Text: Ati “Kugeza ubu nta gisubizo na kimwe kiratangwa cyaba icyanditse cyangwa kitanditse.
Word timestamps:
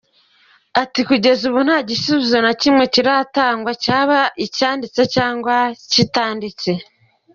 Ati 0.81 0.99
“Kugeza 1.09 1.41
ubu 1.49 1.59
nta 1.67 1.77
gisubizo 1.89 2.37
na 2.45 2.53
kimwe 2.61 2.83
kiratangwa 2.93 3.71
cyaba 3.83 4.19
icyanditse 4.45 5.01
cyangwa 5.15 5.55
kitanditse. 5.91 6.71